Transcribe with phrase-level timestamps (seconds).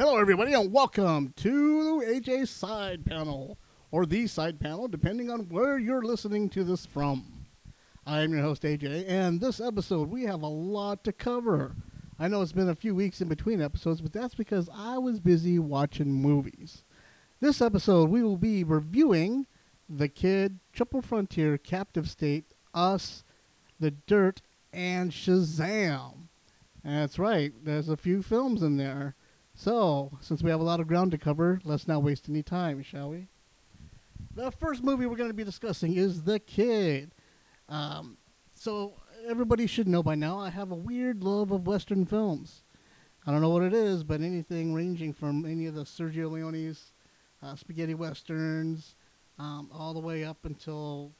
[0.00, 3.58] Hello, everybody, and welcome to AJ's Side Panel,
[3.90, 7.44] or the Side Panel, depending on where you're listening to this from.
[8.06, 11.76] I'm your host, AJ, and this episode we have a lot to cover.
[12.18, 15.20] I know it's been a few weeks in between episodes, but that's because I was
[15.20, 16.82] busy watching movies.
[17.40, 19.46] This episode we will be reviewing
[19.86, 23.22] The Kid, Triple Frontier, Captive State, Us,
[23.78, 24.40] The Dirt,
[24.72, 26.28] and Shazam.
[26.82, 29.14] That's right, there's a few films in there.
[29.60, 32.82] So, since we have a lot of ground to cover, let's not waste any time,
[32.82, 33.28] shall we?
[34.34, 37.12] The first movie we're going to be discussing is The Kid.
[37.68, 38.16] Um,
[38.54, 38.94] so,
[39.28, 42.62] everybody should know by now I have a weird love of Western films.
[43.26, 46.92] I don't know what it is, but anything ranging from any of the Sergio Leone's
[47.42, 48.94] uh, spaghetti westerns,
[49.38, 51.12] um, all the way up until,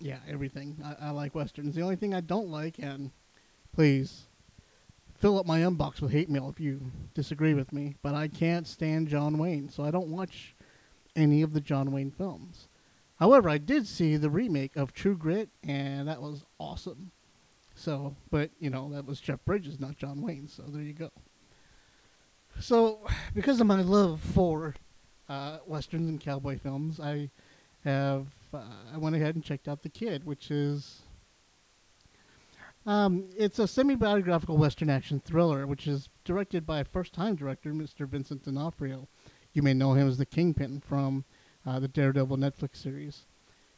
[0.00, 0.82] yeah, everything.
[0.84, 1.76] I, I like westerns.
[1.76, 3.12] The only thing I don't like, and
[3.72, 4.26] please
[5.20, 8.66] fill up my inbox with hate mail if you disagree with me, but I can't
[8.66, 10.56] stand John Wayne, so I don't watch
[11.14, 12.68] any of the John Wayne films.
[13.18, 17.10] However, I did see the remake of True Grit, and that was awesome.
[17.74, 20.48] So, but you know, that was Jeff Bridges, not John Wayne.
[20.48, 21.10] So there you go.
[22.58, 24.74] So, because of my love for
[25.28, 27.30] uh, westerns and cowboy films, I
[27.84, 28.62] have uh,
[28.92, 31.02] I went ahead and checked out The Kid, which is
[32.86, 38.06] um, it's a semi-biographical Western action thriller, which is directed by a first-time director, Mr.
[38.06, 39.08] Vincent D'Onofrio.
[39.52, 41.24] You may know him as the Kingpin from
[41.66, 43.26] uh, the Daredevil Netflix series.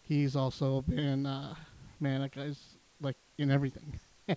[0.02, 1.54] He's also been, uh,
[2.00, 3.98] man, that guy's like in everything.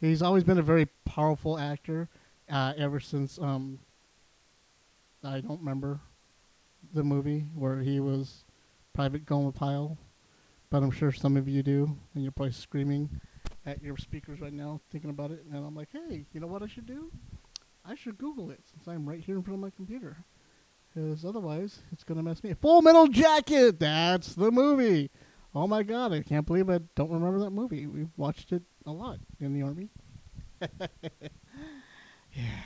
[0.00, 2.08] He's always been a very powerful actor
[2.50, 3.78] uh, ever since um,
[5.22, 6.00] I don't remember
[6.92, 8.44] the movie where he was
[8.92, 9.96] Private Gomer Pyle,
[10.70, 13.20] but I'm sure some of you do, and you're probably screaming
[13.66, 16.62] at your speakers right now thinking about it, and I'm like, hey, you know what
[16.62, 17.10] I should do?
[17.84, 20.24] I should Google it since I'm right here in front of my computer.
[20.94, 22.60] Because otherwise, it's going to mess me up.
[22.60, 23.80] Full Metal Jacket!
[23.80, 25.10] That's the movie!
[25.54, 27.86] Oh my god, I can't believe I don't remember that movie.
[27.86, 29.90] We watched it a lot in the Army.
[32.32, 32.60] yeah.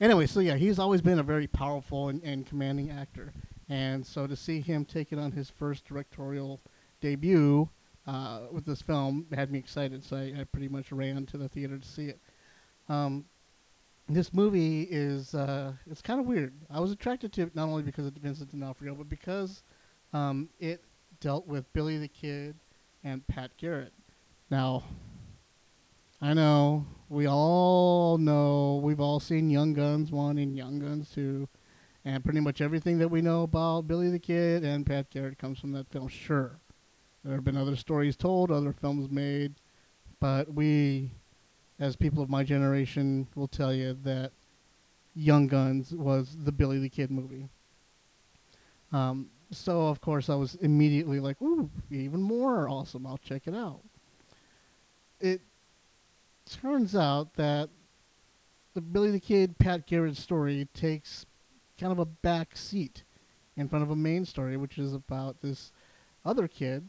[0.00, 3.32] Anyway, so yeah, he's always been a very powerful and, and commanding actor.
[3.68, 6.60] And so to see him take it on his first directorial
[7.00, 7.70] debut
[8.06, 11.48] uh, with this film had me excited, so I, I, pretty much ran to the
[11.48, 12.20] theater to see it.
[12.88, 13.24] Um,
[14.08, 16.52] this movie is uh, it's kind of weird.
[16.70, 19.62] I was attracted to it not only because of Vincent D'Onofrio, but because
[20.12, 20.84] um, it
[21.20, 22.56] dealt with Billy the Kid
[23.02, 23.92] and Pat Garrett.
[24.50, 24.84] Now,
[26.20, 31.48] I know we all know we've all seen Young Guns one and Young Guns two,
[32.04, 35.58] and pretty much everything that we know about Billy the Kid and Pat Garrett comes
[35.58, 36.08] from that film.
[36.08, 36.58] Sure,
[37.24, 39.54] there have been other stories told, other films made,
[40.20, 41.10] but we,
[41.80, 44.32] as people of my generation, will tell you that
[45.14, 47.48] Young Guns was the Billy the Kid movie.
[48.92, 53.06] Um, so of course I was immediately like, "Ooh, even more awesome!
[53.06, 53.80] I'll check it out."
[55.20, 55.40] It
[56.46, 57.70] turns out that
[58.74, 61.24] the Billy the Kid Pat Garrett story takes
[61.78, 63.04] kind of a back seat
[63.56, 65.72] in front of a main story, which is about this
[66.24, 66.88] other kid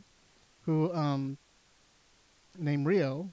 [0.65, 1.37] who um,
[2.57, 3.29] named Rio.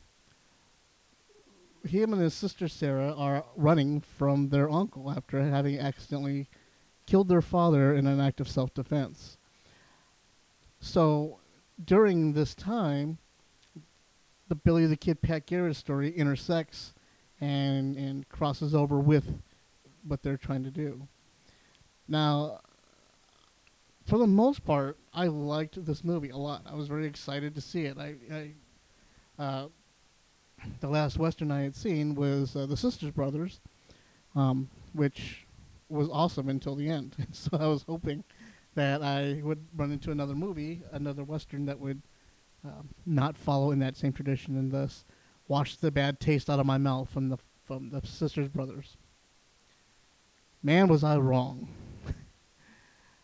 [1.87, 6.49] Him and his sister Sarah are running from their uncle after having accidentally
[7.07, 9.37] killed their father in an act of self-defense.
[10.81, 11.41] So
[11.85, 13.19] during this time,
[14.49, 16.93] the Billy the Kid Pat Garrett story intersects
[17.41, 19.25] and and crosses over with
[20.07, 21.09] what they're trying to do.
[22.07, 22.61] Now,
[24.05, 26.63] for the most part, I liked this movie a lot.
[26.67, 27.99] I was very excited to see it.
[27.99, 29.69] I, I uh,
[30.81, 33.61] the last western I had seen was uh, the Sisters Brothers,
[34.35, 35.47] um, which
[35.89, 37.15] was awesome until the end.
[37.33, 38.25] so I was hoping
[38.75, 42.03] that I would run into another movie, another western that would
[42.65, 45.05] um, not follow in that same tradition, and thus
[45.49, 48.97] wash the bad taste out of my mouth from the from the Sisters Brothers.
[50.63, 51.69] Man, was I wrong.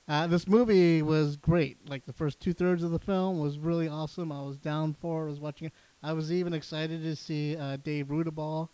[0.08, 1.76] Uh, this movie was great.
[1.87, 4.32] Like the first two thirds of the film was really awesome.
[4.32, 5.25] I was down for.
[5.25, 5.26] it.
[5.26, 5.72] I was watching it.
[6.02, 8.69] I was even excited to see uh, Dave Rudabaugh,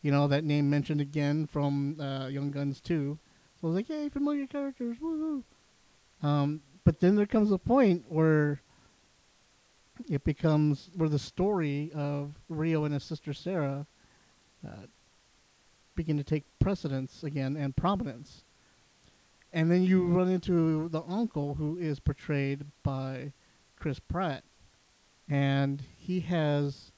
[0.00, 3.18] you know that name mentioned again from uh, Young Guns 2.
[3.60, 5.44] So I was like, "Yay, familiar characters!" Woo
[6.22, 8.60] um, but then there comes a point where
[10.08, 13.86] it becomes where the story of Rio and his sister Sarah
[14.66, 14.86] uh,
[15.94, 18.44] begin to take precedence again and prominence
[19.52, 23.32] and then you run into the uncle who is portrayed by
[23.76, 24.44] Chris Pratt,
[25.28, 26.92] and he has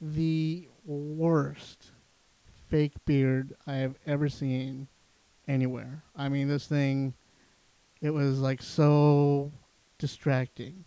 [0.00, 1.90] the worst
[2.68, 4.88] fake beard I have ever seen
[5.46, 6.02] anywhere.
[6.16, 7.14] I mean, this thing,
[8.00, 9.52] it was like so
[9.98, 10.84] distracting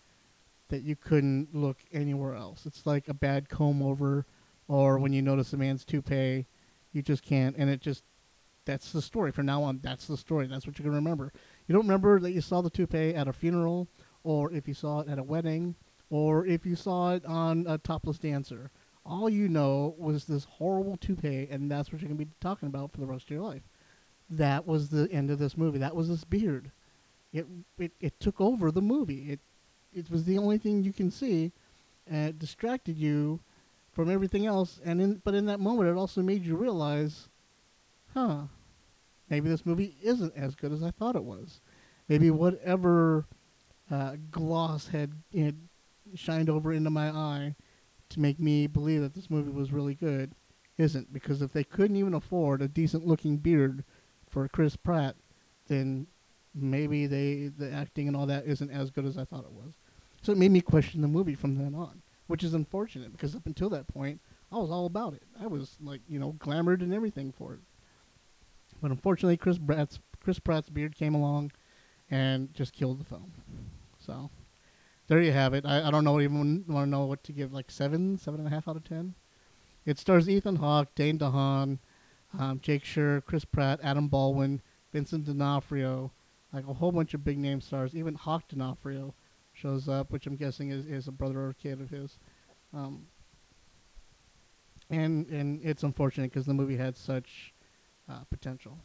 [0.70, 2.66] that you couldn't look anywhere else.
[2.66, 4.26] It's like a bad comb over,
[4.68, 6.46] or when you notice a man's toupee,
[6.92, 7.56] you just can't.
[7.56, 8.04] And it just,
[8.68, 9.32] that's the story.
[9.32, 10.46] From now on, that's the story.
[10.46, 11.32] That's what you're going to remember.
[11.68, 13.88] You don't remember that you saw the toupee at a funeral,
[14.24, 15.76] or if you saw it at a wedding,
[16.10, 18.70] or if you saw it on a topless dancer.
[19.06, 22.68] All you know was this horrible toupee, and that's what you're going to be talking
[22.68, 23.64] about for the rest of your life.
[24.30, 25.80] That was the end of this movie.
[25.80, 26.72] That was this beard.
[27.32, 27.46] It
[27.80, 29.32] it, it took over the movie.
[29.32, 29.40] It
[29.94, 31.54] it was the only thing you can see,
[32.06, 33.40] and it distracted you
[33.94, 34.82] from everything else.
[34.84, 37.30] And in but in that moment, it also made you realize,
[38.14, 38.44] huh,
[39.30, 41.62] maybe this movie isn't as good as I thought it was.
[42.08, 43.26] Maybe whatever
[43.92, 45.58] uh, gloss had, had
[46.16, 47.56] shined over into my eye
[48.10, 50.34] to make me believe that this movie was really good
[50.78, 53.84] isn't because if they couldn't even afford a decent looking beard
[54.30, 55.16] for Chris Pratt,
[55.68, 56.08] then
[56.54, 59.74] maybe they the acting and all that isn't as good as I thought it was.
[60.22, 63.46] So it made me question the movie from then on, which is unfortunate because up
[63.46, 64.22] until that point,
[64.52, 65.24] I was all about it.
[65.42, 67.60] I was like, you know, glamored and everything for it.
[68.82, 71.52] But unfortunately, Chris Pratt's Chris Pratt's beard came along
[72.10, 73.34] and just killed the film.
[73.98, 74.30] So
[75.08, 75.66] there you have it.
[75.66, 78.48] I, I don't know even want to know what to give like seven, seven and
[78.48, 79.16] a half out of ten.
[79.86, 81.80] It stars Ethan Hawke, Dane DeHaan,
[82.38, 86.12] um, Jake Schur, Chris Pratt, Adam Baldwin, Vincent D'Onofrio,
[86.52, 87.96] like a whole bunch of big name stars.
[87.96, 89.16] Even Hawk D'Onofrio
[89.54, 92.20] shows up, which I'm guessing is, is a brother or kid of his.
[92.74, 93.08] Um,
[94.90, 97.54] and and it's unfortunate because the movie had such
[98.10, 98.78] uh, potential.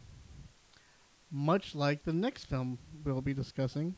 [1.31, 3.95] Much like the next film we'll be discussing,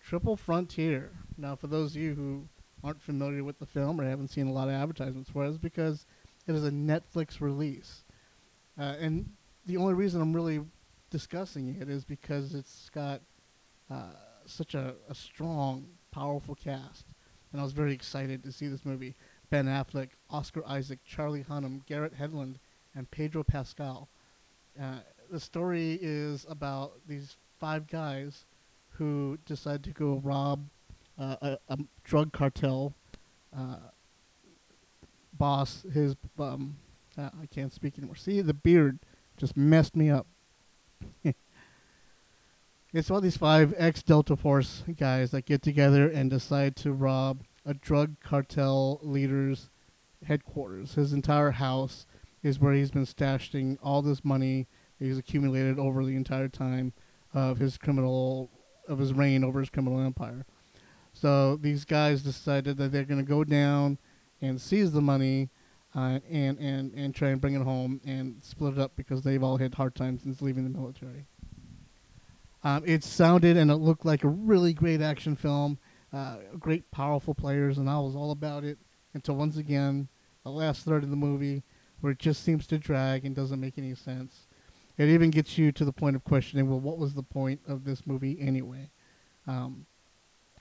[0.00, 1.12] Triple Frontier.
[1.36, 2.48] Now, for those of you who
[2.82, 5.58] aren't familiar with the film or haven't seen a lot of advertisements for it, is
[5.58, 6.06] because
[6.46, 8.04] it is a Netflix release.
[8.78, 9.30] Uh, and
[9.66, 10.60] the only reason I'm really
[11.10, 13.20] discussing it is because it's got
[13.90, 14.12] uh,
[14.46, 17.06] such a, a strong, powerful cast.
[17.52, 19.16] And I was very excited to see this movie.
[19.50, 22.56] Ben Affleck, Oscar Isaac, Charlie Hunnam, Garrett Hedlund,
[22.94, 24.08] and Pedro Pascal.
[24.80, 25.00] Uh,
[25.30, 28.46] the story is about these five guys
[28.92, 30.64] who decide to go rob
[31.18, 32.94] uh, a, a, drug cartel
[33.56, 33.76] uh,
[35.34, 35.84] boss.
[35.92, 36.76] His um,
[37.18, 38.16] uh, I can't speak anymore.
[38.16, 39.00] See, the beard
[39.36, 40.26] just messed me up.
[42.94, 47.42] it's about these five ex Delta Force guys that get together and decide to rob
[47.66, 49.68] a drug cartel leader's
[50.26, 50.94] headquarters.
[50.94, 52.06] His entire house
[52.42, 54.66] is where he's been stashing all this money
[54.98, 56.92] he's accumulated over the entire time
[57.32, 58.50] of his criminal
[58.86, 60.44] of his reign over his criminal empire.
[61.12, 63.98] So these guys decided that they're going to go down
[64.40, 65.50] and seize the money
[65.94, 69.42] uh, and, and, and try and bring it home and split it up because they've
[69.42, 71.26] all had hard times since leaving the military.
[72.62, 75.78] Um, it sounded and it looked like a really great action film,
[76.12, 78.78] uh, great powerful players, and I was all about it
[79.14, 80.08] until once again,
[80.44, 81.62] the last third of the movie,
[82.00, 84.46] where it just seems to drag and doesn't make any sense.
[84.98, 87.84] It even gets you to the point of questioning, well, what was the point of
[87.84, 88.90] this movie anyway?
[89.46, 89.86] Um,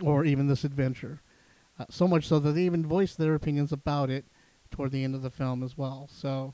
[0.01, 1.21] or even this adventure.
[1.77, 4.25] Uh, so much so that they even voiced their opinions about it
[4.71, 6.07] toward the end of the film as well.
[6.11, 6.53] So,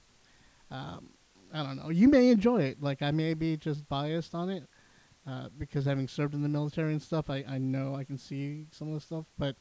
[0.72, 1.10] um,
[1.54, 1.90] I don't know.
[1.90, 2.82] You may enjoy it.
[2.82, 4.64] Like, I may be just biased on it
[5.28, 8.66] uh, because having served in the military and stuff, I, I know I can see
[8.72, 9.56] some of the stuff, but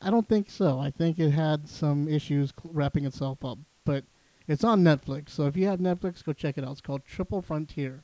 [0.00, 0.78] I don't think so.
[0.78, 3.58] I think it had some issues cl- wrapping itself up.
[3.84, 4.04] But
[4.48, 6.72] it's on Netflix, so if you have Netflix, go check it out.
[6.72, 8.02] It's called Triple Frontier.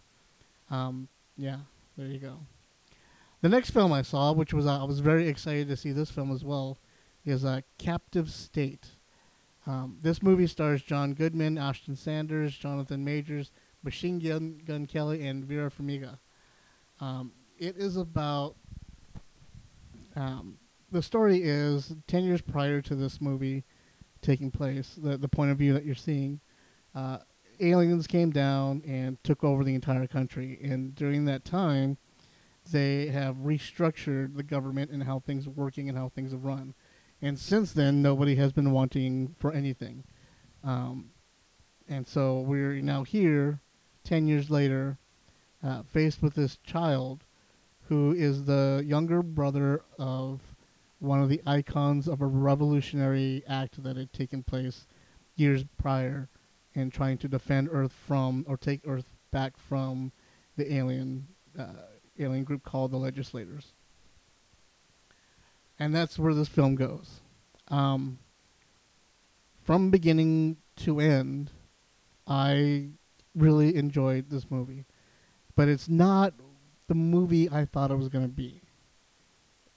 [0.71, 1.59] Um, yeah,
[1.97, 2.39] there you go.
[3.43, 6.11] The next film I saw, which was uh, I was very excited to see this
[6.11, 6.79] film as well,
[7.25, 8.87] is uh, Captive State.
[9.67, 15.45] Um, this movie stars John Goodman, Ashton Sanders, Jonathan Majors, Machine Gun, Gun Kelly, and
[15.45, 16.19] Vera Farmiga.
[17.01, 18.57] Um, it is about.
[20.15, 20.59] Um,
[20.91, 23.65] the story is 10 years prior to this movie
[24.23, 26.41] taking place, the, the point of view that you're seeing.
[26.95, 27.19] Uh,
[27.61, 30.59] aliens came down and took over the entire country.
[30.63, 31.99] And during that time,
[32.71, 36.75] they have restructured the government and how things are working and how things have run.
[37.21, 40.05] And since then, nobody has been wanting for anything.
[40.65, 41.11] Um,
[41.89, 43.61] and so we're now here,
[44.05, 44.99] 10 years later,
[45.63, 47.25] uh, faced with this child
[47.89, 50.41] who is the younger brother of
[51.03, 54.87] one of the icons of a revolutionary act that had taken place
[55.37, 56.29] years prior
[56.75, 60.13] in trying to defend Earth from or take Earth back from
[60.57, 61.27] the alien
[61.59, 61.65] uh,
[62.19, 63.73] alien group called the Legislators
[65.83, 67.21] and that's where this film goes.
[67.67, 68.21] Um,
[69.65, 71.51] from beginning to end,
[72.27, 72.91] I
[73.35, 74.85] really enjoyed this movie,
[75.57, 76.35] but it's not
[76.87, 78.62] the movie I thought it was going to be.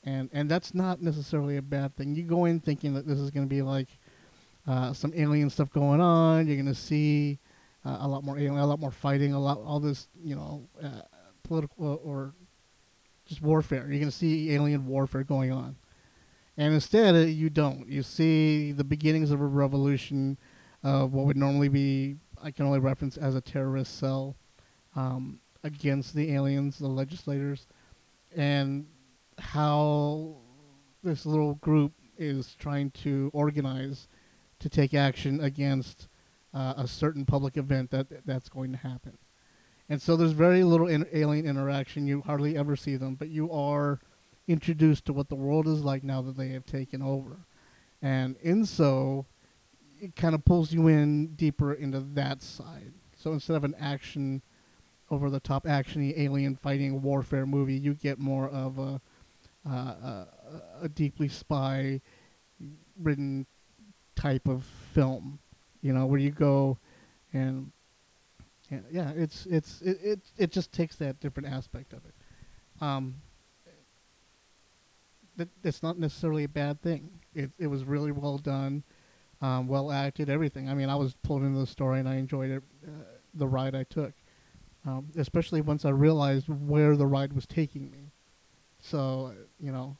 [0.05, 2.15] And and that's not necessarily a bad thing.
[2.15, 3.87] You go in thinking that this is going to be like
[4.67, 6.47] uh, some alien stuff going on.
[6.47, 7.39] You're going to see
[7.83, 10.67] uh, a lot more alien, a lot more fighting, a lot all this you know
[10.81, 11.01] uh,
[11.43, 12.33] political or
[13.25, 13.81] just warfare.
[13.89, 15.75] You're going to see alien warfare going on.
[16.57, 17.89] And instead, uh, you don't.
[17.89, 20.37] You see the beginnings of a revolution
[20.83, 24.35] of what would normally be, I can only reference as a terrorist cell
[24.95, 27.67] um, against the aliens, the legislators,
[28.35, 28.85] and
[29.39, 30.37] how
[31.03, 34.07] this little group is trying to organize
[34.59, 36.07] to take action against
[36.53, 39.17] uh, a certain public event that that's going to happen.
[39.89, 42.07] And so there's very little in- alien interaction.
[42.07, 43.99] You hardly ever see them, but you are
[44.47, 47.45] introduced to what the world is like now that they have taken over.
[48.01, 49.25] And in so,
[49.99, 52.93] it kind of pulls you in deeper into that side.
[53.15, 54.41] So instead of an action,
[55.09, 59.01] over the top actiony alien fighting warfare movie, you get more of a
[59.67, 60.27] uh, a,
[60.83, 62.01] a deeply spy
[63.01, 63.45] written
[64.15, 65.39] type of film,
[65.81, 66.77] you know, where you go
[67.33, 67.71] and
[68.71, 72.83] yeah, yeah, it's it's it, it it just takes that different aspect of it.
[72.83, 73.15] Um,
[75.37, 77.09] that it's not necessarily a bad thing.
[77.33, 78.83] It it was really well done,
[79.41, 80.69] um, well acted, everything.
[80.69, 82.91] I mean, I was pulled into the story and I enjoyed it, uh,
[83.33, 84.13] the ride I took,
[84.85, 88.11] um, especially once I realized where the ride was taking me.
[88.85, 89.97] So you know,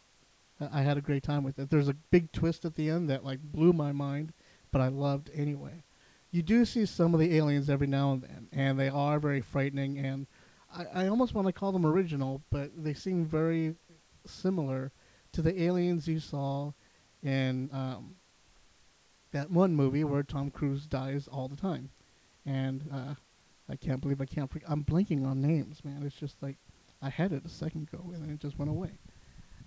[0.60, 1.70] I, had a great time with it.
[1.70, 4.32] There's a big twist at the end that like blew my mind,
[4.72, 5.84] but I loved anyway.
[6.32, 9.42] You do see some of the aliens every now and then, and they are very
[9.42, 9.98] frightening.
[9.98, 10.28] And
[10.74, 13.76] I, I almost want to call them original, but they seem very
[14.26, 14.92] similar
[15.32, 16.72] to the aliens you saw
[17.24, 18.16] in um,
[19.32, 21.90] that one movie where Tom Cruise dies all the time.
[22.46, 23.16] And uh,
[23.68, 24.52] I can't believe I can't.
[24.68, 26.04] I'm blanking on names, man.
[26.06, 26.58] It's just like
[27.06, 28.92] I had it a second ago and then it just went away.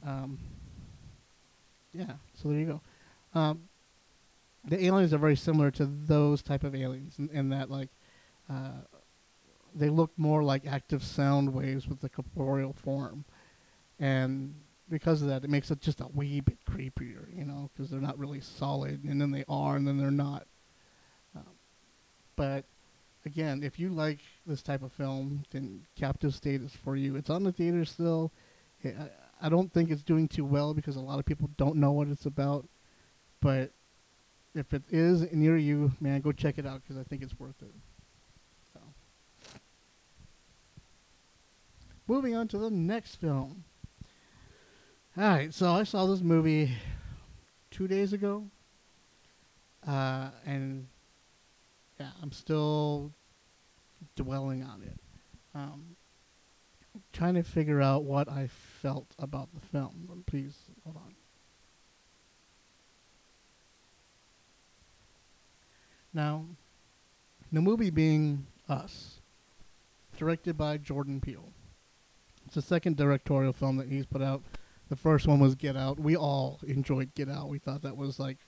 [0.04, 0.38] Um,
[1.92, 2.80] yeah, so there you go.
[3.38, 3.68] Um,
[4.64, 7.88] the aliens are very similar to those type of aliens in, in that like
[8.50, 8.82] uh,
[9.74, 13.24] they look more like active sound waves with the corporeal form,
[13.98, 14.54] and
[14.88, 18.00] because of that, it makes it just a wee bit creepier, you know, because they're
[18.00, 20.46] not really solid, and then they are, and then they're not.
[21.36, 21.44] Um,
[22.36, 22.64] but
[23.24, 27.16] again, if you like this type of film, then Captive State is for you.
[27.16, 28.32] It's on the theater still.
[28.84, 29.10] I,
[29.40, 32.08] I don't think it's doing too well because a lot of people don't know what
[32.08, 32.66] it's about.
[33.40, 33.70] But
[34.54, 37.60] if it is near you, man, go check it out because I think it's worth
[37.62, 37.74] it.
[38.72, 38.80] So.
[42.06, 43.64] Moving on to the next film.
[45.16, 46.76] All right, so I saw this movie
[47.70, 48.44] two days ago,
[49.86, 50.86] uh, and
[51.98, 53.12] yeah, I'm still
[54.16, 54.98] dwelling on it,
[55.54, 55.96] um,
[57.12, 58.48] trying to figure out what I
[58.80, 60.24] felt about the film.
[60.26, 61.14] Please hold on.
[66.14, 66.44] Now,
[67.52, 69.20] the movie being Us,
[70.16, 71.52] directed by Jordan Peele.
[72.46, 74.42] It's the second directorial film that he's put out.
[74.88, 76.00] The first one was Get Out.
[76.00, 77.48] We all enjoyed Get Out.
[77.48, 78.38] We thought that was like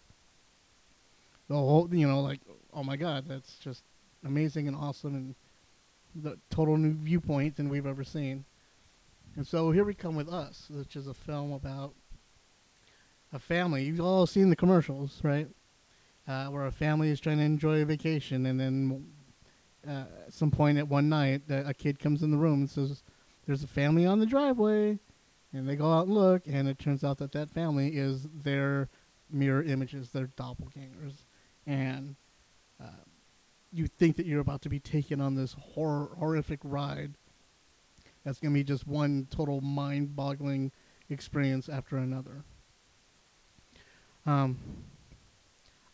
[1.49, 2.41] the whole, you know, like,
[2.75, 3.85] oh my God, that's just
[4.25, 5.35] amazing and awesome and
[6.15, 8.45] the total new viewpoint than we've ever seen.
[9.37, 11.95] And so here we come with Us, which is a film about
[13.33, 13.85] a family.
[13.85, 15.49] You've all seen the commercials, right?
[16.27, 19.07] Uh, where a family is trying to enjoy a vacation, and then
[19.87, 23.03] uh, at some point at one night, a kid comes in the room and says,
[23.47, 24.99] "There's a family on the driveway,"
[25.53, 28.89] and they go out and look, and it turns out that that family is their
[29.31, 31.25] mirror images, their doppelgangers,
[31.67, 32.17] and
[33.73, 37.15] you think that you're about to be taken on this horror, horrific ride.
[38.25, 40.73] That's going to be just one total mind-boggling
[41.09, 42.45] experience after another.
[44.27, 44.59] Um,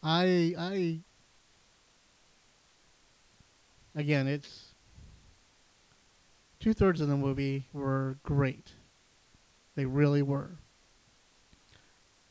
[0.02, 1.00] I I
[3.94, 4.74] again, it's
[6.58, 8.72] two thirds of the movie were great.
[9.74, 10.56] They really were.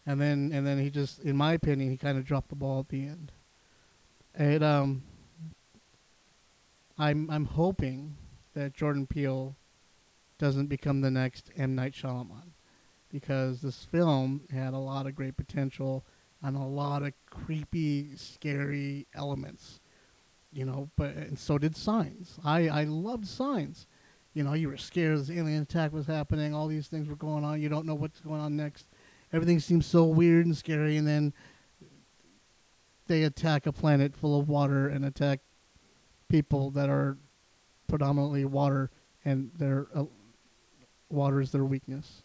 [0.05, 2.79] And then and then he just, in my opinion, he kind of dropped the ball
[2.79, 3.31] at the end.
[4.37, 5.03] And um,
[6.97, 8.17] I'm I'm hoping
[8.53, 9.55] that Jordan Peele
[10.37, 12.51] doesn't become the next M Night Shyamalan,
[13.09, 16.05] because this film had a lot of great potential
[16.43, 19.79] and a lot of creepy, scary elements.
[20.51, 22.37] You know, but and so did Signs.
[22.43, 23.87] I I loved Signs.
[24.33, 26.53] You know, you were scared this alien attack was happening.
[26.53, 27.61] All these things were going on.
[27.61, 28.87] You don't know what's going on next.
[29.31, 31.33] Everything seems so weird and scary, and then
[33.07, 35.39] they attack a planet full of water and attack
[36.29, 37.17] people that are
[37.87, 38.89] predominantly water
[39.23, 40.05] and their uh,
[41.09, 42.23] water is their weakness.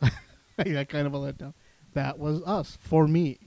[0.56, 1.54] that kind of a letdown.
[1.94, 3.38] That was us for me.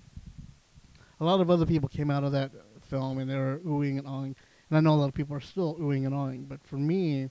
[1.20, 2.52] A lot of other people came out of that
[2.82, 4.36] film and they were oohing and awing,
[4.70, 6.46] and I know a lot of people are still oohing and awing.
[6.46, 7.30] But for me,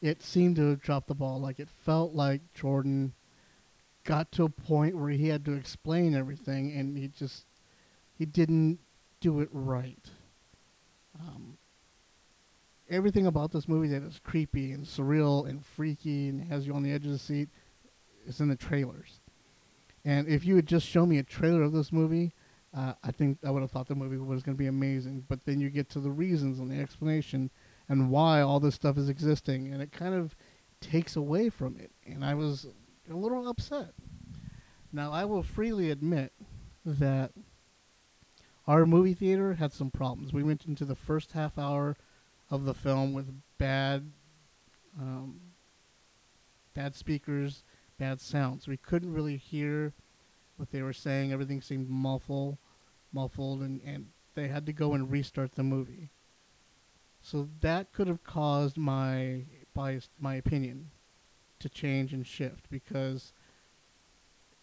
[0.00, 1.40] it seemed to have dropped the ball.
[1.40, 3.14] Like it felt like Jordan
[4.04, 7.44] got to a point where he had to explain everything, and he just
[8.18, 8.80] he didn't
[9.20, 10.10] do it right.
[11.18, 11.56] Um,
[12.90, 16.82] everything about this movie that is creepy and surreal and freaky and has you on
[16.82, 17.48] the edge of the seat
[18.26, 19.20] is in the trailers.
[20.04, 22.32] And if you had just shown me a trailer of this movie,
[22.76, 25.24] uh, I think I would have thought the movie was going to be amazing.
[25.28, 27.50] But then you get to the reasons and the explanation
[27.88, 30.36] and why all this stuff is existing, and it kind of
[30.80, 31.90] takes away from it.
[32.06, 32.66] And I was
[33.10, 33.94] a little upset.
[34.92, 36.32] Now, I will freely admit
[36.84, 37.32] that
[38.68, 40.32] our movie theater had some problems.
[40.32, 41.96] We went into the first half hour
[42.50, 44.12] of the film with bad,
[45.00, 45.40] um,
[46.74, 47.64] bad speakers,
[47.98, 48.68] bad sounds.
[48.68, 49.94] We couldn't really hear
[50.58, 51.32] what they were saying.
[51.32, 52.58] Everything seemed muffled,
[53.10, 56.10] muffled, and, and they had to go and restart the movie.
[57.22, 59.44] So that could have caused my
[59.74, 60.90] biased my opinion
[61.58, 63.32] to change and shift because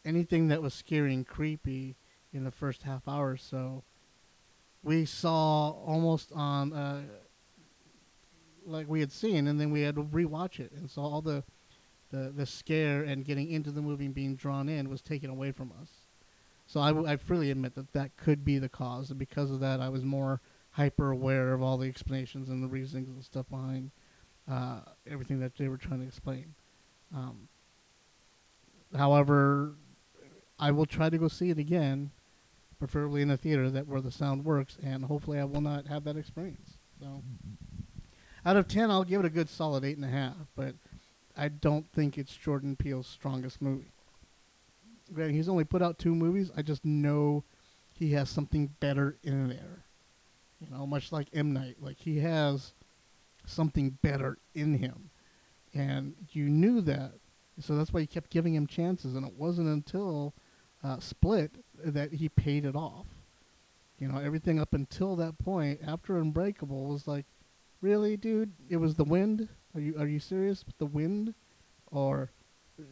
[0.03, 1.95] anything that was scary and creepy
[2.31, 3.83] in the first half hour or so,
[4.85, 7.01] we saw almost on uh,
[8.65, 11.43] like we had seen, and then we had to rewatch it and saw all the
[12.11, 15.51] the the scare and getting into the movie and being drawn in was taken away
[15.51, 15.89] from us.
[16.67, 19.59] So I, w- I freely admit that that could be the cause, and because of
[19.59, 20.39] that, I was more
[20.71, 23.91] hyper aware of all the explanations and the reasons and stuff behind
[24.49, 26.53] uh, everything that they were trying to explain.
[27.15, 27.47] Um,
[28.95, 29.75] however,
[30.59, 32.11] I will try to go see it again,
[32.79, 36.03] preferably in a theater that where the sound works, and hopefully, I will not have
[36.05, 36.77] that experience.
[36.99, 37.53] So, mm-hmm.
[38.45, 40.75] out of ten, I'll give it a good solid eight and a half, but
[41.37, 43.91] I don't think it's Jordan Peele's strongest movie.
[45.13, 46.51] Granted, he's only put out two movies.
[46.55, 47.43] I just know
[47.93, 49.83] he has something better in there.
[50.59, 52.73] You know, much like M Night, like he has
[53.45, 55.09] something better in him,
[55.73, 57.13] and you knew that.
[57.59, 60.33] So that's why you kept giving him chances, and it wasn't until
[60.85, 61.51] uh, Split
[61.83, 63.07] that he paid it off.
[63.97, 67.25] You know, everything up until that point, after Unbreakable, was like,
[67.81, 68.51] really, dude?
[68.69, 69.47] It was the wind.
[69.73, 71.33] Are you are you serious with the wind,
[71.91, 72.29] or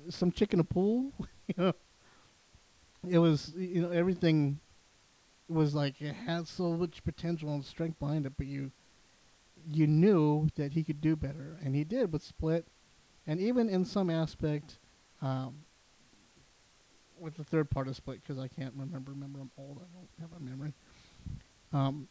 [0.09, 1.11] some chick in a pool?
[1.47, 1.73] you know,
[3.07, 4.59] it was you know everything
[5.49, 8.71] was like it had so much potential and strength behind it, but you
[9.69, 12.65] you knew that he could do better, and he did with Split,
[13.27, 14.79] and even in some aspect,
[15.21, 15.59] um,
[17.19, 19.11] with the third part of Split, because I can't remember.
[19.11, 19.77] Remember, I'm old.
[19.77, 20.73] I don't have a memory.
[21.71, 22.07] Um,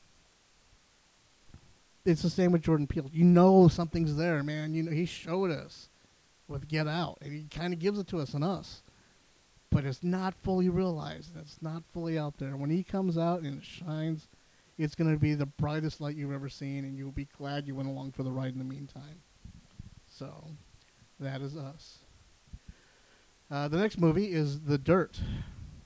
[2.04, 3.10] it's the same with Jordan Peele.
[3.12, 4.74] You know something's there, man.
[4.74, 5.88] You know he showed us
[6.48, 8.82] with Get Out, and he kind of gives it to us and us,
[9.70, 11.36] but it's not fully realized.
[11.36, 12.56] It's not fully out there.
[12.56, 14.28] When he comes out and it shines,
[14.78, 17.74] it's going to be the brightest light you've ever seen, and you'll be glad you
[17.74, 19.22] went along for the ride in the meantime.
[20.08, 20.44] So,
[21.20, 21.98] that is us.
[23.52, 25.20] Uh, the next movie is The Dirt.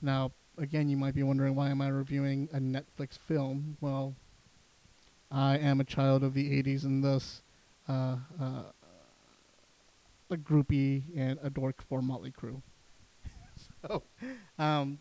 [0.01, 3.75] Now, again, you might be wondering why am I reviewing a Netflix film?
[3.81, 4.15] Well,
[5.29, 7.41] I am a child of the 80s and thus
[7.89, 8.63] uh, uh,
[10.31, 12.61] a groupie and a dork for Motley Crue.
[13.81, 14.03] so,
[14.57, 14.99] um,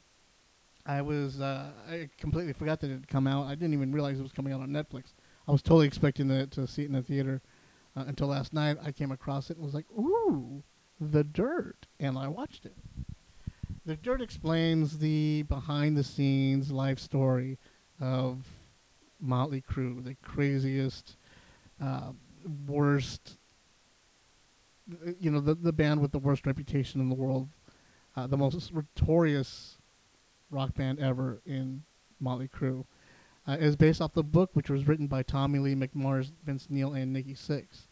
[0.85, 3.47] I was uh, I completely forgot that it had come out.
[3.47, 5.13] I didn't even realize it was coming out on Netflix.
[5.47, 7.43] I was totally expecting to, to see it in the theater
[7.97, 8.77] uh, until last night.
[8.85, 10.65] I came across it and was like, "Ooh,
[11.01, 12.77] The Dirt," and I watched it.
[13.85, 17.59] The Dirt explains the behind-the-scenes life story
[18.01, 18.47] of
[19.21, 21.17] Motley Crue, the craziest,
[21.81, 22.13] uh,
[22.67, 23.39] worst,
[25.21, 27.49] you know, the the band with the worst reputation in the world,
[28.17, 29.79] uh, the most notorious
[30.51, 31.83] rock band ever in
[32.21, 32.85] Motley Crue.
[33.49, 36.67] Uh, is based off the book, which was written by Tommy Lee Mick Mars, Vince
[36.69, 37.87] Neil, and Nikki Sixx.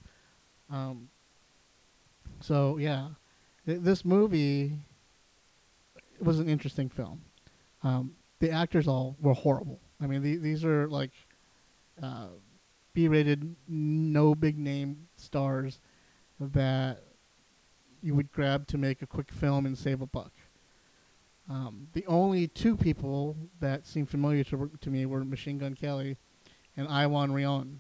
[0.69, 1.09] Um,
[2.41, 3.09] so yeah,
[3.67, 4.79] th- this movie
[6.21, 7.23] was an interesting film.
[7.83, 9.81] Um, the actors all were horrible.
[10.01, 11.11] I mean, the, these are like
[12.03, 12.29] uh,
[12.93, 15.81] B-rated, no big name stars
[16.41, 17.03] that
[18.03, 20.33] you would grab to make a quick film and save a buck.
[21.49, 26.17] Um, the only two people that seemed familiar to, to me were Machine Gun Kelly
[26.77, 27.77] and Iwan Rheon,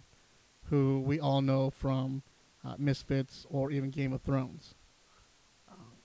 [0.70, 2.22] who we all know from
[2.64, 4.74] uh, Misfits or even Game of Thrones.
[5.70, 5.98] Um,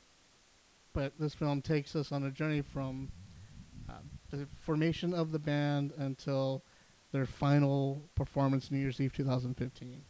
[0.93, 3.11] but this film takes us on a journey from
[3.89, 3.93] uh,
[4.29, 6.63] the formation of the band until
[7.11, 10.01] their final performance New Year's Eve 2015.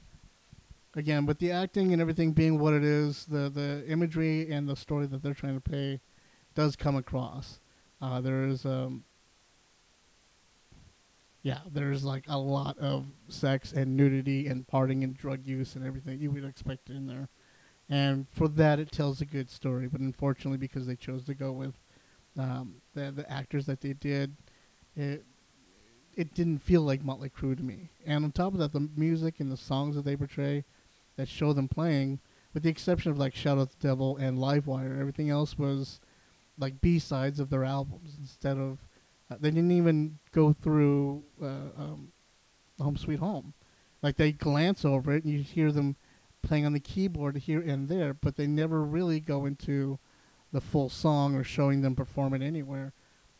[0.95, 4.75] Again, with the acting and everything being what it is, the the imagery and the
[4.75, 6.01] story that they're trying to play
[6.55, 7.59] does come across.
[8.01, 9.03] Uh, there is um,
[11.49, 15.83] yeah, there's like a lot of sex and nudity and partying and drug use and
[15.83, 17.27] everything you would expect in there.
[17.89, 19.88] And for that, it tells a good story.
[19.88, 21.73] But unfortunately, because they chose to go with
[22.38, 24.35] um, the the actors that they did,
[24.95, 25.25] it
[26.13, 27.89] it didn't feel like Motley Crue to me.
[28.05, 30.65] And on top of that, the music and the songs that they portray,
[31.15, 32.19] that show them playing,
[32.53, 35.99] with the exception of like Shout at the Devil and Livewire, everything else was
[36.59, 38.77] like B sides of their albums instead of
[39.31, 42.11] uh, they didn't even go through uh, um,
[42.79, 43.53] Home Sweet Home.
[44.01, 45.95] Like they glance over it and you hear them
[46.41, 49.99] playing on the keyboard here and there, but they never really go into
[50.51, 52.93] the full song or showing them perform it anywhere,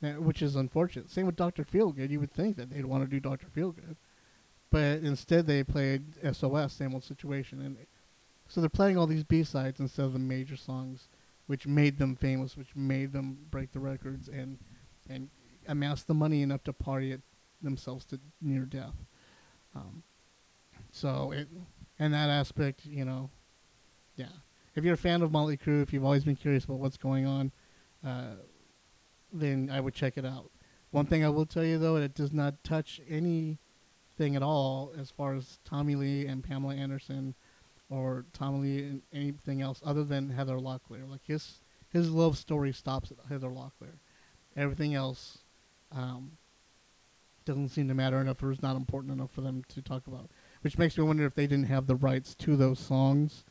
[0.04, 1.10] uh, which is unfortunate.
[1.10, 1.64] Same with Dr.
[1.64, 2.10] Feelgood.
[2.10, 3.48] You would think that they'd want to do Dr.
[3.48, 3.96] Feelgood,
[4.70, 7.62] but instead they played SOS, same old situation.
[7.62, 7.78] And
[8.48, 11.08] so they're playing all these B sides instead of the major songs,
[11.48, 14.60] which made them famous, which made them break the records and
[15.10, 15.30] and
[15.68, 17.22] amass the money enough to party it
[17.62, 18.96] themselves to near death.
[19.76, 20.04] Um,
[20.92, 21.48] so it,
[22.00, 23.30] in that aspect, you know,
[24.16, 24.28] yeah.
[24.76, 27.26] If you're a fan of Motley Crue, if you've always been curious about what's going
[27.26, 27.52] on,
[28.06, 28.36] uh,
[29.32, 30.52] then I would check it out.
[30.92, 33.58] One thing I will tell you though, it does not touch anything
[34.36, 37.36] at all as far as Tommy Lee and Pamela Anderson,
[37.90, 41.10] or Tommy Lee and anything else other than Heather Locklear.
[41.10, 44.00] Like his his love story stops at Heather Locklear.
[44.56, 45.40] Everything else
[45.92, 46.32] um,
[47.46, 50.30] doesn't seem to matter enough or is not important enough for them to talk about.
[50.62, 53.44] Which makes me wonder if they didn't have the rights to those songs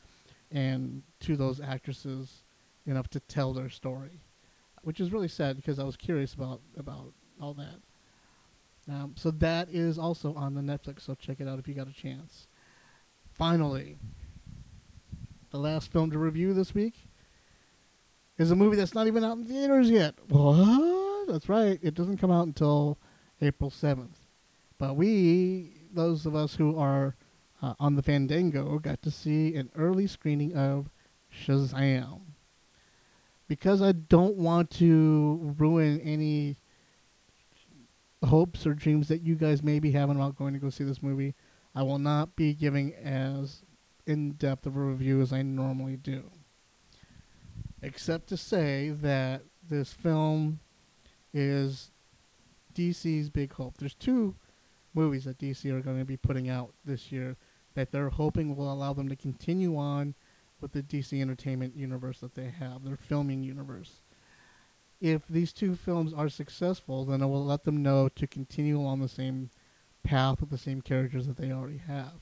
[0.51, 2.43] and to those actresses
[2.85, 4.21] enough to tell their story,
[4.83, 7.81] which is really sad because I was curious about about all that.
[8.89, 11.87] Um, so that is also on the Netflix, so check it out if you got
[11.87, 12.47] a chance.
[13.31, 13.97] Finally,
[15.51, 16.95] the last film to review this week
[18.37, 20.15] is a movie that's not even out in theaters yet.
[20.29, 21.08] What?
[21.29, 21.79] That's right.
[21.81, 22.97] It doesn't come out until
[23.41, 24.17] April 7th.
[24.79, 27.15] But we, those of us who are
[27.61, 30.89] uh, on the Fandango, got to see an early screening of
[31.31, 32.21] Shazam.
[33.47, 36.57] Because I don't want to ruin any
[38.23, 41.03] hopes or dreams that you guys may be having about going to go see this
[41.03, 41.35] movie,
[41.75, 43.63] I will not be giving as
[44.05, 46.23] in depth of a review as I normally do.
[47.81, 50.59] Except to say that this film
[51.33, 51.91] is
[52.73, 53.77] DC's big hope.
[53.77, 54.35] There's two
[54.93, 57.37] movies that DC are going to be putting out this year
[57.75, 60.15] that they're hoping will allow them to continue on
[60.61, 64.01] with the DC entertainment universe that they have, their filming universe.
[64.99, 68.99] If these two films are successful, then it will let them know to continue along
[68.99, 69.49] the same
[70.03, 72.19] path with the same characters that they already have.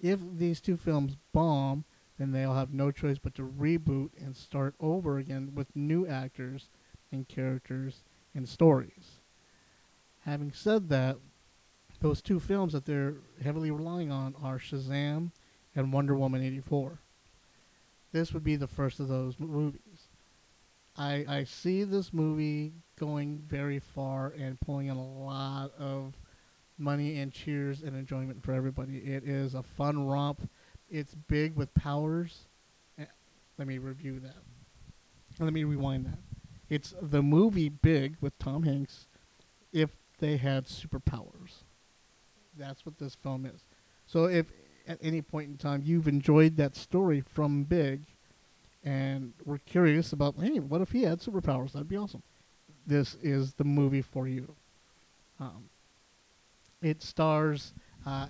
[0.00, 1.84] If these two films bomb,
[2.18, 6.70] then they'll have no choice but to reboot and start over again with new actors
[7.12, 8.02] and characters
[8.38, 9.20] and stories.
[10.20, 11.16] Having said that,
[12.00, 15.32] those two films that they're heavily relying on are Shazam
[15.74, 17.00] and Wonder Woman 84.
[18.12, 20.08] This would be the first of those movies.
[20.96, 26.14] I, I see this movie going very far and pulling in a lot of
[26.78, 28.98] money and cheers and enjoyment for everybody.
[28.98, 30.48] It is a fun romp.
[30.88, 32.46] It's big with powers.
[32.98, 33.04] Eh,
[33.58, 34.36] let me review that.
[35.40, 36.27] Let me rewind that.
[36.68, 39.06] It's the movie Big with Tom Hanks
[39.72, 41.64] if they had superpowers.
[42.56, 43.62] That's what this film is.
[44.06, 44.46] So if
[44.86, 48.02] at any point in time you've enjoyed that story from Big
[48.84, 51.72] and were curious about, hey, what if he had superpowers?
[51.72, 52.22] That'd be awesome.
[52.86, 54.54] This is the movie for you.
[55.38, 55.68] Um,
[56.80, 57.74] it stars
[58.06, 58.28] uh,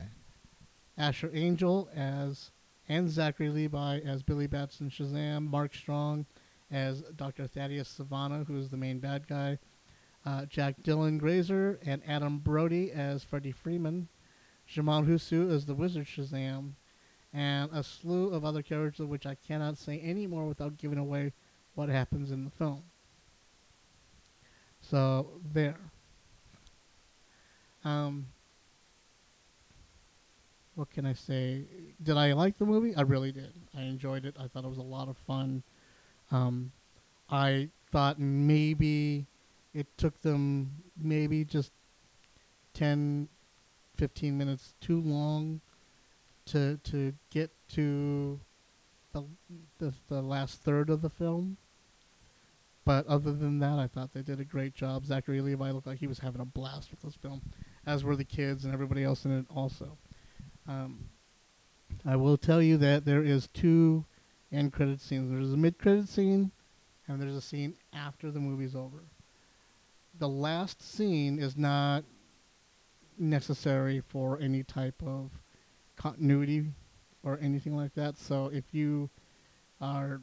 [0.96, 2.50] Asher Angel as
[2.88, 6.26] and Zachary Levi as Billy Batson Shazam, Mark Strong
[6.70, 7.46] as Dr.
[7.46, 9.58] Thaddeus Sivana, who is the main bad guy,
[10.26, 14.08] uh, Jack Dylan Grazer, and Adam Brody as Freddie Freeman,
[14.68, 16.72] Djimon Hounsou as the Wizard Shazam,
[17.32, 21.32] and a slew of other characters which I cannot say any more without giving away
[21.74, 22.82] what happens in the film.
[24.80, 25.78] So, there.
[27.84, 28.26] Um,
[30.74, 31.64] what can I say?
[32.02, 32.94] Did I like the movie?
[32.94, 33.52] I really did.
[33.76, 34.36] I enjoyed it.
[34.38, 35.62] I thought it was a lot of fun.
[36.30, 36.72] Um,
[37.30, 39.26] I thought maybe
[39.74, 41.72] it took them maybe just
[42.74, 43.28] 10,
[43.96, 45.60] 15 minutes too long
[46.46, 48.40] to to get to
[49.12, 49.24] the,
[49.78, 51.56] the the last third of the film.
[52.84, 55.04] But other than that, I thought they did a great job.
[55.04, 57.42] Zachary Levi looked like he was having a blast with this film.
[57.84, 59.98] as were the kids and everybody else in it also.
[60.66, 61.10] Um,
[62.06, 64.06] I will tell you that there is two
[64.52, 65.30] end credit scenes.
[65.30, 66.52] There's a mid credit scene,
[67.06, 69.04] and there's a scene after the movie's over.
[70.18, 72.04] The last scene is not
[73.18, 75.30] necessary for any type of
[75.96, 76.66] continuity
[77.22, 78.18] or anything like that.
[78.18, 79.10] So if you
[79.80, 80.20] are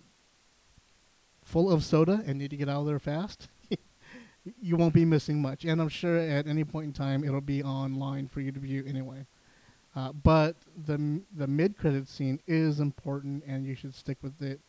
[1.43, 3.49] full of soda and need to get out of there fast,
[4.61, 5.65] you won't be missing much.
[5.65, 8.83] And I'm sure at any point in time it'll be online for you to view
[8.88, 9.25] anyway.
[9.95, 10.55] Uh, but
[10.86, 14.60] the the mid credit scene is important, and you should stick with it,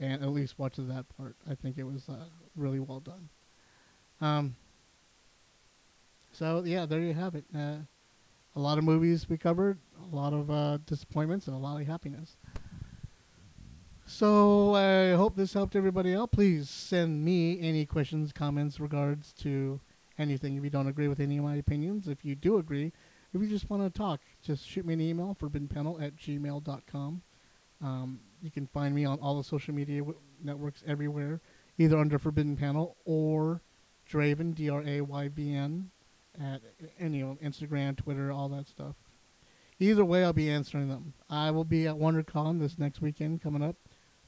[0.00, 1.36] and at least watch that part.
[1.48, 2.24] I think it was uh,
[2.56, 3.28] really well done.
[4.20, 4.56] Um.
[6.32, 7.44] So yeah, there you have it.
[7.54, 7.76] Uh,
[8.56, 9.78] a lot of movies we covered,
[10.10, 12.36] a lot of uh, disappointments, and a lot of happiness.
[14.04, 16.32] So I hope this helped everybody out.
[16.32, 19.80] Please send me any questions, comments, regards to
[20.18, 20.56] anything.
[20.56, 22.92] If you don't agree with any of my opinions, if you do agree,
[23.34, 27.22] if you just want to talk, just shoot me an email, forbiddenpanel at gmail.com.
[27.82, 31.40] Um, you can find me on all the social media w- networks everywhere,
[31.78, 33.62] either under Forbidden Panel or
[34.08, 35.90] Drayvn, D R A Y V N,
[36.40, 36.60] at
[36.98, 38.96] any of Instagram, Twitter, all that stuff.
[39.78, 41.14] Either way, I'll be answering them.
[41.28, 43.76] I will be at WonderCon this next weekend coming up.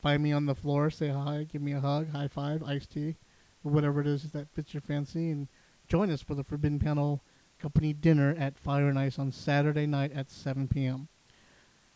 [0.02, 3.16] Find me on the floor, say hi, give me a hug, high five, iced tea,
[3.62, 5.48] whatever it is that fits your fancy, and
[5.88, 7.22] join us for the Forbidden Panel
[7.64, 11.08] Company dinner at Fire and Ice on Saturday night at 7 p.m.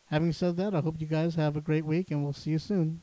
[0.07, 2.59] Having said that, I hope you guys have a great week, and we'll see you
[2.59, 3.03] soon.